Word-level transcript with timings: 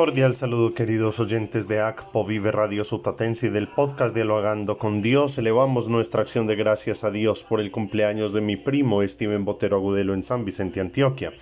cordial 0.00 0.34
saludo 0.34 0.72
queridos 0.72 1.20
oyentes 1.20 1.68
de 1.68 1.82
ACPO 1.82 2.24
Vive 2.24 2.50
Radio 2.50 2.84
Sutatense 2.84 3.48
y 3.48 3.50
del 3.50 3.68
podcast 3.68 4.14
Dialogando 4.14 4.78
con 4.78 5.02
Dios. 5.02 5.36
Elevamos 5.36 5.88
nuestra 5.88 6.22
acción 6.22 6.46
de 6.46 6.56
gracias 6.56 7.04
a 7.04 7.10
Dios 7.10 7.44
por 7.44 7.60
el 7.60 7.70
cumpleaños 7.70 8.32
de 8.32 8.40
mi 8.40 8.56
primo 8.56 9.06
Steven 9.06 9.44
Botero 9.44 9.76
Agudelo 9.76 10.14
en 10.14 10.24
San 10.24 10.46
Vicente, 10.46 10.80
Antioquia, 10.80 11.34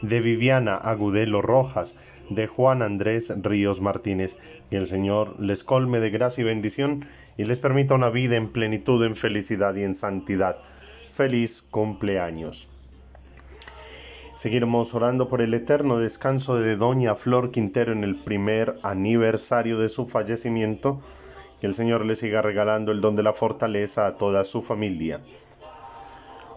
de 0.00 0.22
Viviana 0.22 0.74
Agudelo 0.74 1.42
Rojas, 1.42 1.96
de 2.30 2.46
Juan 2.46 2.80
Andrés 2.80 3.30
Ríos 3.42 3.82
Martínez. 3.82 4.38
Que 4.70 4.78
el 4.78 4.86
Señor 4.86 5.38
les 5.38 5.62
colme 5.62 6.00
de 6.00 6.08
gracia 6.08 6.40
y 6.40 6.44
bendición 6.46 7.04
y 7.36 7.44
les 7.44 7.58
permita 7.58 7.94
una 7.94 8.08
vida 8.08 8.36
en 8.36 8.48
plenitud, 8.48 9.04
en 9.04 9.16
felicidad 9.16 9.74
y 9.74 9.82
en 9.82 9.92
santidad. 9.92 10.56
Feliz 11.10 11.60
cumpleaños. 11.60 12.77
Seguiremos 14.38 14.94
orando 14.94 15.28
por 15.28 15.40
el 15.40 15.52
eterno 15.52 15.98
descanso 15.98 16.54
de 16.54 16.76
Doña 16.76 17.16
Flor 17.16 17.50
Quintero 17.50 17.92
en 17.92 18.04
el 18.04 18.14
primer 18.14 18.78
aniversario 18.84 19.80
de 19.80 19.88
su 19.88 20.06
fallecimiento. 20.06 21.00
Que 21.60 21.66
el 21.66 21.74
Señor 21.74 22.04
le 22.04 22.14
siga 22.14 22.40
regalando 22.40 22.92
el 22.92 23.00
don 23.00 23.16
de 23.16 23.24
la 23.24 23.32
fortaleza 23.32 24.06
a 24.06 24.16
toda 24.16 24.44
su 24.44 24.62
familia. 24.62 25.18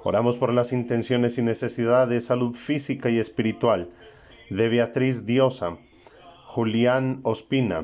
Oramos 0.03 0.37
por 0.37 0.53
las 0.53 0.73
intenciones 0.73 1.39
y 1.39 1.41
necesidades 1.41 2.07
de 2.09 2.21
salud 2.21 2.53
física 2.53 3.09
y 3.09 3.17
espiritual 3.17 3.89
de 4.51 4.69
Beatriz 4.69 5.25
Diosa, 5.25 5.79
Julián 6.45 7.19
Ospina. 7.23 7.83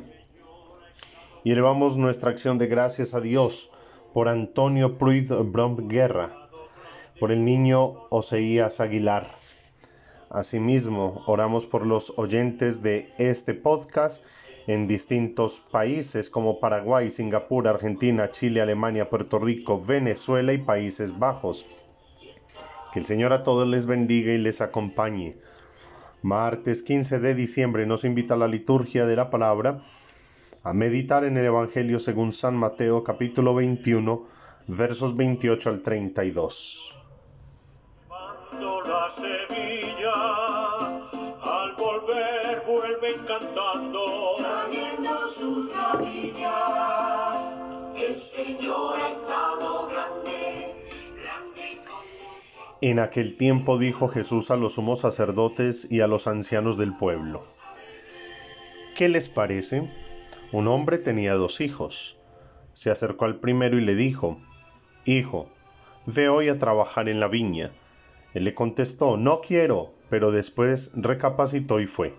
Y 1.44 1.54
elevamos 1.54 1.98
nuestra 1.98 2.30
acción 2.30 2.60
de 2.60 2.68
gracias 2.68 3.16
a 3.16 3.20
Dios 3.20 3.72
por 4.14 4.30
Antonio 4.30 5.00
Pruid 5.00 5.32
Brom 5.32 5.88
Guerra, 5.88 6.50
por 7.20 7.32
el 7.32 7.44
niño 7.44 8.06
Oseías 8.12 8.80
Aguilar 8.80 9.26
Asimismo, 10.30 11.24
oramos 11.26 11.66
por 11.66 11.86
los 11.86 12.14
oyentes 12.18 12.84
de 12.84 13.10
este 13.18 13.54
podcast 13.54 14.26
en 14.68 14.86
distintos 14.86 15.62
países 15.72 16.30
como 16.30 16.60
Paraguay, 16.60 17.12
Singapur, 17.12 17.68
Argentina, 17.68 18.30
Chile, 18.30 18.60
Alemania, 18.60 19.10
Puerto 19.10 19.40
Rico, 19.40 19.82
Venezuela 19.82 20.52
y 20.52 20.58
Países 20.58 21.18
Bajos. 21.18 21.66
Que 22.92 23.00
el 23.00 23.06
Señor 23.06 23.32
a 23.32 23.44
todos 23.44 23.66
les 23.70 23.86
bendiga 23.86 24.34
y 24.34 24.38
les 24.38 24.60
acompañe. 24.60 25.38
Martes 26.22 26.84
15 26.84 27.20
de 27.20 27.34
diciembre 27.34 27.86
nos 27.86 28.04
invita 28.04 28.34
a 28.34 28.38
la 28.38 28.50
liturgia 28.50 29.06
de 29.06 29.16
la 29.16 29.30
palabra 29.30 29.80
a 30.64 30.74
meditar 30.74 31.24
en 31.24 31.38
el 31.38 31.46
Evangelio 31.46 32.00
según 32.00 32.34
San 32.34 32.58
Mateo 32.58 33.04
capítulo 33.04 33.56
21 33.56 34.26
versos 34.68 35.16
28 35.16 35.70
al 35.70 35.82
32 35.82 37.07
la 38.60 39.10
semilla, 39.10 40.14
al 41.42 41.76
volver 41.76 42.64
vuelven 42.66 43.20
cantando, 43.26 44.36
trayendo 44.38 45.28
sus. 45.28 45.68
El 48.08 48.16
Señor 48.16 49.00
ha 49.00 49.08
estado 49.08 49.88
grande, 49.90 50.74
grande 51.16 51.82
En 52.82 53.00
aquel 53.00 53.36
tiempo 53.38 53.78
dijo 53.78 54.08
Jesús 54.08 54.50
a 54.52 54.56
los 54.56 54.74
sumos 54.76 55.00
sacerdotes 55.02 55.92
y 55.92 56.02
a 56.02 56.08
los 56.08 56.28
ancianos 56.28 56.78
del 56.78 56.96
pueblo, 56.96 57.42
¿qué 58.96 59.10
les 59.10 59.30
parece? 59.30 59.90
Un 60.52 60.68
hombre 60.68 60.98
tenía 60.98 61.34
dos 61.34 61.60
hijos. 61.60 62.18
Se 62.74 62.92
acercó 62.92 63.26
al 63.26 63.40
primero 63.40 63.78
y 63.78 63.82
le 63.82 63.96
dijo, 63.96 64.38
Hijo, 65.06 65.48
ve 66.06 66.30
hoy 66.30 66.50
a 66.50 66.58
trabajar 66.58 67.10
en 67.10 67.20
la 67.20 67.28
viña. 67.28 67.72
Él 68.38 68.44
le 68.44 68.54
contestó, 68.54 69.18
no 69.18 69.42
quiero, 69.42 69.90
pero 70.12 70.30
después 70.30 70.92
recapacitó 70.94 71.80
y 71.80 71.88
fue. 71.88 72.14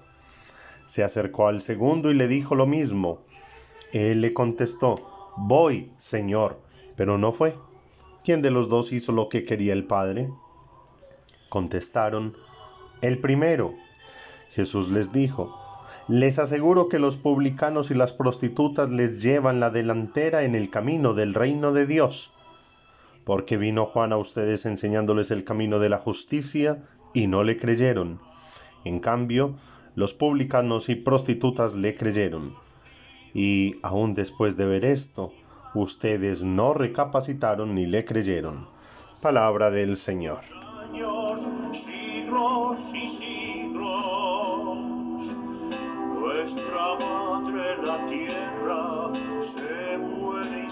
Se 0.88 1.04
acercó 1.04 1.46
al 1.46 1.60
segundo 1.60 2.10
y 2.10 2.14
le 2.14 2.26
dijo 2.26 2.56
lo 2.56 2.66
mismo. 2.66 3.20
Él 3.92 4.20
le 4.20 4.34
contestó, 4.34 4.98
voy, 5.36 5.92
Señor, 5.96 6.60
pero 6.96 7.18
no 7.18 7.30
fue. 7.30 7.54
¿Quién 8.24 8.42
de 8.42 8.50
los 8.50 8.68
dos 8.68 8.92
hizo 8.92 9.12
lo 9.12 9.28
que 9.28 9.44
quería 9.44 9.72
el 9.72 9.84
Padre? 9.84 10.28
Contestaron, 11.50 12.34
el 13.00 13.20
primero. 13.20 13.74
Jesús 14.54 14.88
les 14.88 15.12
dijo, 15.12 15.56
les 16.08 16.40
aseguro 16.40 16.88
que 16.88 16.98
los 16.98 17.16
publicanos 17.16 17.92
y 17.92 17.94
las 17.94 18.12
prostitutas 18.12 18.90
les 18.90 19.22
llevan 19.22 19.60
la 19.60 19.70
delantera 19.70 20.42
en 20.42 20.56
el 20.56 20.68
camino 20.68 21.14
del 21.14 21.32
reino 21.32 21.72
de 21.72 21.86
Dios 21.86 22.32
porque 23.28 23.58
vino 23.58 23.84
Juan 23.84 24.14
a 24.14 24.16
ustedes 24.16 24.64
enseñándoles 24.64 25.30
el 25.30 25.44
camino 25.44 25.78
de 25.80 25.90
la 25.90 25.98
justicia 25.98 26.82
y 27.12 27.26
no 27.26 27.44
le 27.44 27.58
creyeron. 27.58 28.20
En 28.86 29.00
cambio, 29.00 29.54
los 29.94 30.14
publicanos 30.14 30.88
y 30.88 30.94
prostitutas 30.94 31.74
le 31.74 31.94
creyeron. 31.94 32.54
Y 33.34 33.74
aun 33.82 34.14
después 34.14 34.56
de 34.56 34.64
ver 34.64 34.86
esto, 34.86 35.34
ustedes 35.74 36.42
no 36.42 36.72
recapacitaron 36.72 37.74
ni 37.74 37.84
le 37.84 38.06
creyeron. 38.06 38.66
Palabra 39.20 39.70
del 39.70 39.98
Señor. 39.98 40.38
nuestra 46.18 46.96
madre 46.98 47.76
la 47.84 48.06
tierra 48.06 49.12
se 49.40 49.98
muere 49.98 50.66
y 50.66 50.70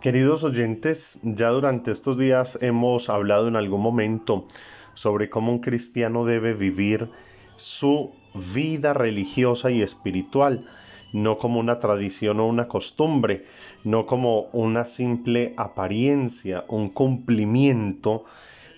Queridos 0.00 0.44
oyentes, 0.44 1.18
ya 1.22 1.48
durante 1.48 1.90
estos 1.90 2.18
días 2.18 2.58
hemos 2.60 3.08
hablado 3.08 3.48
en 3.48 3.56
algún 3.56 3.80
momento 3.80 4.44
sobre 4.92 5.30
cómo 5.30 5.50
un 5.50 5.58
cristiano 5.60 6.26
debe 6.26 6.52
vivir 6.52 7.08
su 7.56 8.12
vida 8.54 8.92
religiosa 8.92 9.70
y 9.70 9.80
espiritual, 9.80 10.68
no 11.14 11.38
como 11.38 11.58
una 11.58 11.78
tradición 11.78 12.40
o 12.40 12.46
una 12.46 12.68
costumbre, 12.68 13.46
no 13.84 14.06
como 14.06 14.42
una 14.52 14.84
simple 14.84 15.54
apariencia, 15.56 16.64
un 16.68 16.90
cumplimiento, 16.90 18.26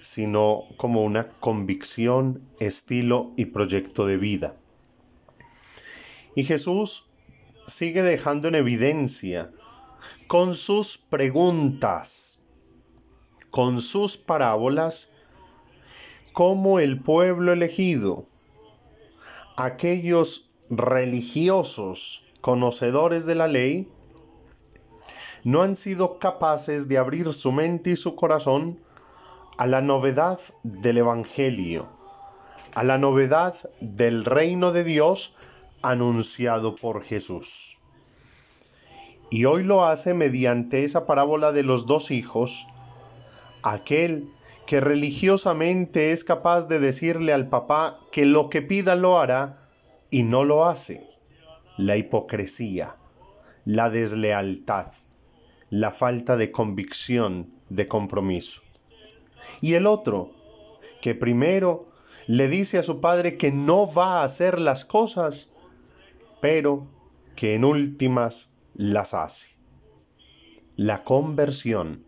sino 0.01 0.63
como 0.77 1.03
una 1.03 1.27
convicción, 1.27 2.43
estilo 2.61 3.33
y 3.37 3.47
proyecto 3.47 4.07
de 4.07 4.17
vida. 4.17 4.55
Y 6.37 6.45
Jesús 6.45 7.07
sigue 7.67 8.03
dejando 8.03 8.49
en 8.49 8.55
evidencia 8.55 9.51
con 10.29 10.55
sus 10.55 10.99
preguntas, 10.99 12.45
con 13.51 13.81
sus 13.81 14.19
parábolas, 14.19 15.15
como 16.35 16.81
el 16.81 17.01
pueblo 17.01 17.55
elegido, 17.55 18.27
aquellos 19.57 20.51
religiosos 20.69 22.27
conocedores 22.43 23.25
de 23.25 23.37
la 23.37 23.49
ley, 23.49 23.91
no 25.45 25.63
han 25.63 25.77
sido 25.77 26.19
capaces 26.19 26.89
de 26.89 26.99
abrir 26.99 27.33
su 27.33 27.51
mente 27.51 27.93
y 27.93 27.97
su 27.97 28.15
corazón 28.15 28.79
a 29.57 29.67
la 29.67 29.81
novedad 29.81 30.39
del 30.63 30.99
Evangelio, 30.99 31.89
a 32.75 32.85
la 32.85 32.99
novedad 32.99 33.57
del 33.81 34.27
reino 34.27 34.73
de 34.73 34.85
Dios 34.85 35.37
anunciado 35.81 36.75
por 36.75 37.03
Jesús. 37.03 37.78
Y 39.31 39.45
hoy 39.45 39.63
lo 39.63 39.85
hace 39.85 40.15
mediante 40.15 40.85
esa 40.85 41.07
parábola 41.07 41.53
de 41.53 41.63
los 41.63 41.87
dos 41.87 42.11
hijos, 42.11 42.67
aquel 43.63 44.29
que 44.67 44.81
religiosamente 44.81 46.13
es 46.13 46.25
capaz 46.25 46.69
de 46.69 46.79
decirle 46.79 47.33
al 47.33 47.49
papá 47.49 48.01
que 48.11 48.25
lo 48.25 48.49
que 48.49 48.63
pida 48.63 48.97
lo 48.97 49.19
hará 49.19 49.59
y 50.11 50.23
no 50.23 50.45
lo 50.45 50.67
hace. 50.67 51.07
La 51.77 51.97
hipocresía, 51.97 52.97
la 53.65 53.91
deslealtad, 53.91 54.93
la 55.71 55.91
falta 55.91 56.37
de 56.37 56.51
convicción, 56.51 57.51
de 57.69 57.87
compromiso. 57.87 58.63
Y 59.61 59.75
el 59.75 59.87
otro, 59.87 60.33
que 61.03 61.15
primero 61.15 61.87
le 62.27 62.49
dice 62.49 62.79
a 62.79 62.83
su 62.83 63.01
padre 63.01 63.37
que 63.37 63.53
no 63.53 63.91
va 63.93 64.21
a 64.21 64.25
hacer 64.25 64.59
las 64.59 64.85
cosas, 64.85 65.49
pero 66.41 66.87
que 67.37 67.55
en 67.55 67.65
últimas 67.65 68.53
las 68.79 69.13
hace. 69.13 69.49
La 70.77 71.03
conversión, 71.03 72.05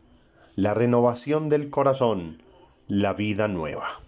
la 0.54 0.72
renovación 0.72 1.48
del 1.48 1.68
corazón, 1.68 2.40
la 2.86 3.12
vida 3.12 3.48
nueva. 3.48 4.00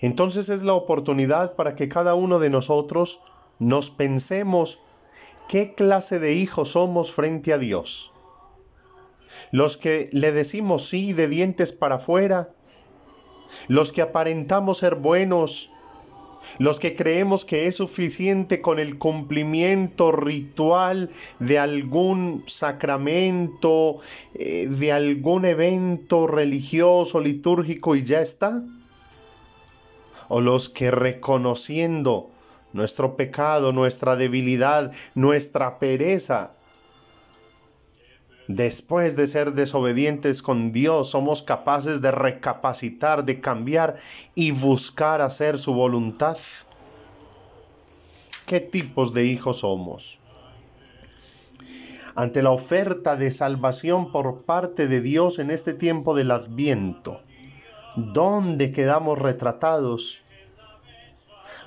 Entonces 0.00 0.48
es 0.48 0.62
la 0.62 0.74
oportunidad 0.74 1.56
para 1.56 1.74
que 1.74 1.88
cada 1.88 2.14
uno 2.14 2.38
de 2.38 2.50
nosotros 2.50 3.20
nos 3.58 3.90
pensemos 3.90 4.78
qué 5.48 5.74
clase 5.74 6.20
de 6.20 6.34
hijos 6.34 6.70
somos 6.70 7.10
frente 7.10 7.52
a 7.52 7.58
Dios. 7.58 8.12
Los 9.50 9.76
que 9.76 10.08
le 10.12 10.30
decimos 10.30 10.88
sí 10.88 11.12
de 11.12 11.26
dientes 11.26 11.72
para 11.72 11.96
afuera, 11.96 12.48
los 13.66 13.90
que 13.90 14.02
aparentamos 14.02 14.78
ser 14.78 14.94
buenos 14.94 15.72
los 16.58 16.80
que 16.80 16.96
creemos 16.96 17.44
que 17.44 17.66
es 17.66 17.76
suficiente 17.76 18.60
con 18.60 18.78
el 18.78 18.98
cumplimiento 18.98 20.12
ritual 20.12 21.10
de 21.38 21.58
algún 21.58 22.42
sacramento, 22.46 23.98
eh, 24.34 24.66
de 24.68 24.92
algún 24.92 25.44
evento 25.44 26.26
religioso, 26.26 27.20
litúrgico 27.20 27.96
y 27.96 28.04
ya 28.04 28.20
está. 28.20 28.62
O 30.28 30.40
los 30.40 30.68
que 30.68 30.90
reconociendo 30.90 32.30
nuestro 32.72 33.16
pecado, 33.16 33.72
nuestra 33.72 34.16
debilidad, 34.16 34.92
nuestra 35.14 35.78
pereza, 35.78 36.52
después 38.48 39.14
de 39.14 39.26
ser 39.26 39.52
desobedientes 39.52 40.42
con 40.42 40.72
Dios, 40.72 41.10
somos 41.10 41.42
capaces 41.42 42.00
de 42.00 42.10
recapacitar, 42.10 43.24
de 43.24 43.40
cambiar 43.40 43.98
y 44.34 44.50
buscar 44.50 45.20
hacer 45.20 45.58
su 45.58 45.74
voluntad. 45.74 46.38
¿Qué 48.46 48.60
tipos 48.60 49.12
de 49.12 49.26
hijos 49.26 49.58
somos? 49.58 50.18
Ante 52.16 52.42
la 52.42 52.50
oferta 52.50 53.16
de 53.16 53.30
salvación 53.30 54.10
por 54.10 54.42
parte 54.42 54.88
de 54.88 55.02
Dios 55.02 55.38
en 55.38 55.50
este 55.50 55.74
tiempo 55.74 56.14
del 56.14 56.30
adviento, 56.30 57.20
¿dónde 57.96 58.72
quedamos 58.72 59.18
retratados? 59.18 60.22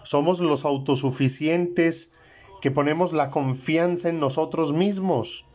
Somos 0.03 0.39
los 0.39 0.65
autosuficientes 0.65 2.15
que 2.59 2.71
ponemos 2.71 3.13
la 3.13 3.29
confianza 3.29 4.09
en 4.09 4.19
nosotros 4.19 4.73
mismos 4.73 5.45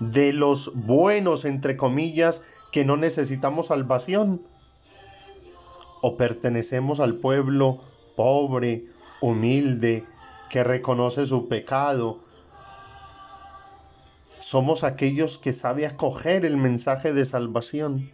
de 0.00 0.32
los 0.32 0.74
buenos, 0.74 1.44
entre 1.44 1.76
comillas, 1.76 2.44
que 2.72 2.84
no 2.84 2.96
necesitamos 2.96 3.66
salvación? 3.66 4.42
¿O 6.02 6.16
pertenecemos 6.16 6.98
al 7.00 7.16
pueblo 7.16 7.78
pobre, 8.16 8.84
humilde, 9.20 10.04
que 10.48 10.64
reconoce 10.64 11.26
su 11.26 11.48
pecado? 11.48 12.18
Somos 14.38 14.84
aquellos 14.84 15.36
que 15.38 15.52
sabe 15.52 15.86
acoger 15.86 16.46
el 16.46 16.56
mensaje 16.56 17.12
de 17.12 17.26
salvación. 17.26 18.10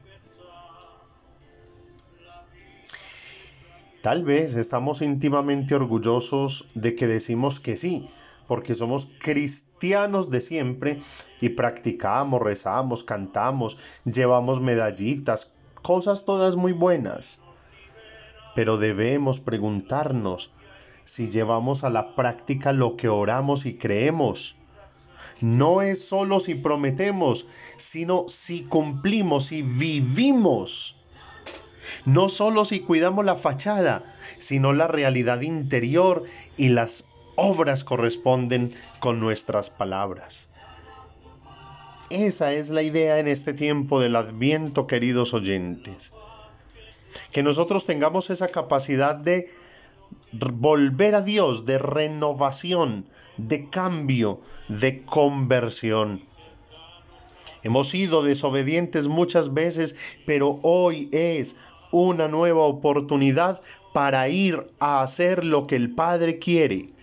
Tal 4.03 4.25
vez 4.25 4.55
estamos 4.55 5.03
íntimamente 5.03 5.75
orgullosos 5.75 6.69
de 6.75 6.94
que 6.94 7.06
decimos 7.06 7.59
que 7.59 7.77
sí, 7.77 8.09
porque 8.47 8.75
somos 8.75 9.11
cristianos 9.21 10.31
de 10.31 10.41
siempre 10.41 11.01
y 11.41 11.51
practicamos, 11.51 12.41
rezamos, 12.41 13.05
cantamos, 13.05 13.79
llevamos 14.05 14.61
medallitas, 14.61 15.55
cosas 15.83 16.25
todas 16.25 16.57
muy 16.57 16.73
buenas. 16.73 17.41
Pero 18.55 18.79
debemos 18.79 19.41
preguntarnos 19.41 20.51
si 21.05 21.29
llevamos 21.29 21.85
a 21.85 21.91
la 21.91 22.15
práctica 22.17 22.73
lo 22.73 22.97
que 22.97 23.09
oramos 23.09 23.67
y 23.67 23.77
creemos. 23.77 24.57
No 25.41 25.83
es 25.83 26.09
solo 26.09 26.41
si 26.41 26.55
prometemos, 26.55 27.47
sino 27.77 28.25
si 28.29 28.65
cumplimos 28.65 29.53
y 29.53 29.63
vivimos. 29.63 30.97
No 32.07 32.29
solo 32.29 32.65
si 32.65 32.81
cuidamos 32.81 33.25
la 33.25 33.37
fachada, 33.37 34.17
sino 34.39 34.73
la 34.73 34.89
realidad 34.89 35.43
interior 35.43 36.25
y 36.57 36.71
las 36.71 37.09
obras 37.37 37.85
corresponden 37.85 38.73
con 39.00 39.21
nuestras 39.21 39.71
palabras. 39.71 40.49
Esa 42.11 42.53
es 42.53 42.71
la 42.71 42.83
idea 42.83 43.19
en 43.19 43.29
este 43.29 43.53
tiempo 43.53 44.00
del 44.00 44.17
adviento, 44.17 44.87
queridos 44.87 45.35
oyentes. 45.35 46.12
Que 47.33 47.43
nosotros 47.43 47.85
tengamos 47.87 48.31
esa 48.31 48.49
capacidad 48.49 49.15
de 49.15 49.50
volver 50.33 51.15
a 51.15 51.23
Dios, 51.23 51.67
de 51.67 51.79
renovación, 51.79 53.06
de 53.37 53.69
cambio, 53.69 54.41
de 54.69 55.03
conversión. 55.03 56.23
Hemos 57.62 57.88
sido 57.88 58.23
desobedientes 58.23 59.09
muchas 59.09 59.53
veces, 59.53 59.97
pero 60.25 60.61
hoy 60.62 61.09
es 61.11 61.56
una 61.91 62.29
nueva 62.29 62.62
oportunidad 62.62 63.61
para 63.93 64.29
ir 64.29 64.67
a 64.79 65.03
hacer 65.03 65.44
lo 65.44 65.67
que 65.67 65.75
el 65.75 65.94
Padre 65.94 66.38
quiere 66.38 66.96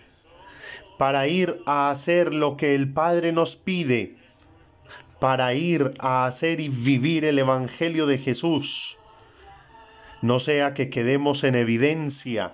para 0.98 1.26
ir 1.26 1.62
a 1.66 1.90
hacer 1.90 2.32
lo 2.32 2.56
que 2.56 2.74
el 2.74 2.92
Padre 2.92 3.32
nos 3.32 3.56
pide, 3.56 4.16
para 5.18 5.54
ir 5.54 5.94
a 5.98 6.26
hacer 6.26 6.60
y 6.60 6.68
vivir 6.68 7.24
el 7.24 7.38
Evangelio 7.38 8.06
de 8.06 8.18
Jesús. 8.18 8.98
No 10.22 10.40
sea 10.40 10.74
que 10.74 10.90
quedemos 10.90 11.44
en 11.44 11.54
evidencia. 11.54 12.52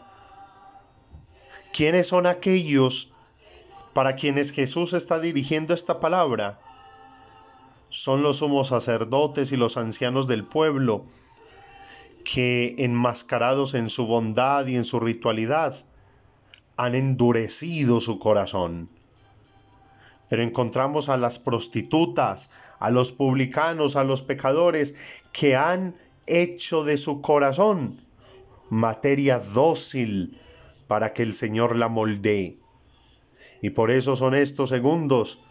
¿Quiénes 1.73 2.09
son 2.09 2.27
aquellos 2.27 3.13
para 3.93 4.17
quienes 4.17 4.53
Jesús 4.53 4.93
está 4.93 5.21
dirigiendo 5.21 5.75
esta 5.75 6.01
palabra? 6.01 6.59
Son 7.91 8.23
los 8.23 8.39
sumos 8.39 8.69
sacerdotes 8.69 9.53
y 9.53 9.57
los 9.57 9.77
ancianos 9.77 10.27
del 10.27 10.45
pueblo, 10.45 11.05
que 12.25 12.77
enmascarados 12.79 13.75
en 13.75 13.91
su 13.91 14.07
bondad 14.07 14.67
y 14.67 14.77
en 14.77 14.85
su 14.85 15.01
ritualidad, 15.01 15.77
han 16.81 16.95
endurecido 16.95 18.01
su 18.01 18.19
corazón. 18.19 18.89
Pero 20.31 20.43
encontramos 20.43 21.11
a 21.11 21.19
las 21.19 21.39
prostitutas, 21.39 22.51
a 22.79 22.91
los 22.91 23.13
publicanos, 23.13 23.97
a 23.97 24.05
los 24.05 24.23
pecadores 24.23 24.97
que 25.31 25.57
han 25.57 25.95
hecho 26.27 26.83
de 26.85 26.97
su 26.97 27.21
corazón 27.21 28.01
materia 28.71 29.41
dócil 29.41 30.39
para 30.89 31.13
que 31.13 31.23
el 31.23 31.35
Señor 31.35 31.77
la 31.77 31.89
moldee. 31.89 32.57
Y 33.61 33.71
por 33.71 33.91
eso 33.91 34.17
son 34.17 34.35
estos 34.35 34.71
segundos 34.71 35.43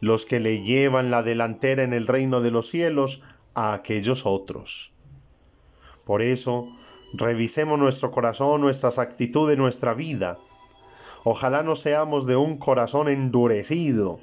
los 0.00 0.24
que 0.24 0.40
le 0.40 0.62
llevan 0.62 1.10
la 1.10 1.22
delantera 1.22 1.82
en 1.82 1.92
el 1.92 2.06
reino 2.06 2.40
de 2.40 2.52
los 2.52 2.68
cielos 2.68 3.22
a 3.52 3.74
aquellos 3.74 4.24
otros. 4.24 4.94
Por 6.06 6.22
eso, 6.22 6.68
revisemos 7.12 7.78
nuestro 7.78 8.10
corazón, 8.10 8.62
nuestras 8.62 8.98
actitudes, 8.98 9.58
nuestra 9.58 9.92
vida, 9.92 10.38
Ojalá 11.24 11.62
no 11.62 11.76
seamos 11.76 12.26
de 12.26 12.36
un 12.36 12.56
corazón 12.56 13.08
endurecido, 13.08 14.20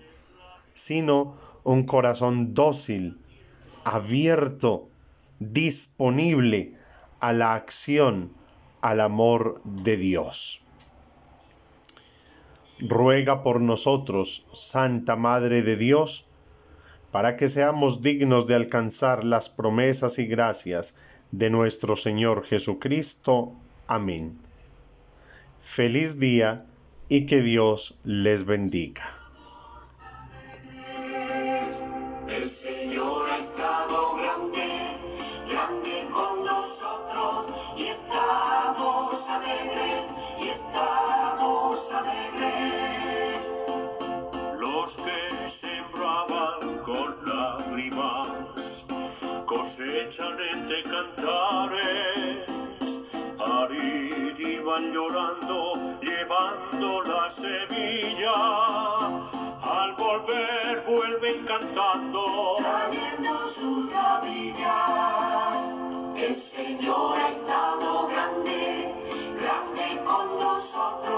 sino 0.73 1.37
un 1.63 1.83
corazón 1.83 2.53
dócil, 2.53 3.19
abierto, 3.83 4.89
disponible 5.39 6.75
a 7.19 7.33
la 7.33 7.53
acción, 7.53 8.31
al 8.81 9.01
amor 9.01 9.61
de 9.63 9.97
Dios. 9.97 10.63
Ruega 12.79 13.43
por 13.43 13.61
nosotros, 13.61 14.47
Santa 14.53 15.15
Madre 15.15 15.61
de 15.61 15.77
Dios, 15.77 16.27
para 17.11 17.37
que 17.37 17.49
seamos 17.49 18.01
dignos 18.01 18.47
de 18.47 18.55
alcanzar 18.55 19.23
las 19.23 19.49
promesas 19.49 20.19
y 20.19 20.27
gracias 20.27 20.97
de 21.31 21.49
nuestro 21.49 21.95
Señor 21.95 22.43
Jesucristo. 22.43 23.53
Amén. 23.87 24.37
Feliz 25.59 26.19
día 26.19 26.65
y 27.09 27.25
que 27.25 27.41
Dios 27.41 27.99
les 28.03 28.45
bendiga. 28.45 29.03
El 32.29 32.49
Señor 32.49 33.29
ha 33.29 33.37
estado 33.37 34.15
grande, 34.17 34.67
grande 35.49 36.07
con 36.11 36.43
nosotros 36.43 37.47
y 37.77 37.83
estamos 37.83 39.29
alegres, 39.29 40.13
y 40.39 40.49
estamos 40.49 41.91
alegres. 41.93 43.51
Los 44.59 44.97
que 44.97 45.49
sembraban 45.49 46.79
con 46.83 47.15
lágrimas 47.25 48.85
cosechan 49.45 50.37
entre 50.53 50.83
cantares 50.83 52.47
iban 54.67 54.93
llorando, 54.93 55.96
llevando 57.47 57.53
la 57.53 57.67
semilla. 57.67 58.33
Al 59.61 59.93
volver 59.95 60.83
vuelven 60.87 61.45
cantando, 61.45 62.55
trayendo 62.59 63.47
sus 63.47 63.89
gavillas. 63.89 65.79
El 66.17 66.35
Señor 66.35 67.17
ha 67.17 67.27
estado 67.27 68.07
grande, 68.07 68.93
grande 69.39 70.03
con 70.05 70.39
nosotros 70.39 71.16